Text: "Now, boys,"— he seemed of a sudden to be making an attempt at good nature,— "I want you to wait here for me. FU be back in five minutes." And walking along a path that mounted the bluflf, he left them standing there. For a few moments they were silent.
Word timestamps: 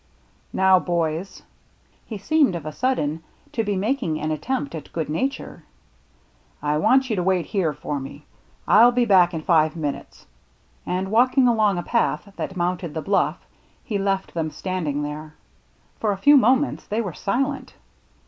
"Now, 0.51 0.79
boys,"— 0.79 1.43
he 2.07 2.17
seemed 2.17 2.55
of 2.55 2.65
a 2.65 2.71
sudden 2.71 3.21
to 3.51 3.63
be 3.63 3.75
making 3.75 4.19
an 4.19 4.31
attempt 4.31 4.73
at 4.73 4.91
good 4.93 5.09
nature,— 5.09 5.61
"I 6.63 6.77
want 6.79 7.11
you 7.11 7.15
to 7.17 7.21
wait 7.21 7.45
here 7.45 7.71
for 7.71 7.99
me. 7.99 8.25
FU 8.65 8.91
be 8.91 9.05
back 9.05 9.31
in 9.35 9.43
five 9.43 9.75
minutes." 9.75 10.25
And 10.87 11.11
walking 11.11 11.47
along 11.47 11.77
a 11.77 11.83
path 11.83 12.33
that 12.35 12.57
mounted 12.57 12.95
the 12.95 13.03
bluflf, 13.03 13.35
he 13.83 13.99
left 13.99 14.33
them 14.33 14.49
standing 14.49 15.03
there. 15.03 15.35
For 15.99 16.11
a 16.11 16.17
few 16.17 16.35
moments 16.35 16.87
they 16.87 16.99
were 17.01 17.13
silent. 17.13 17.75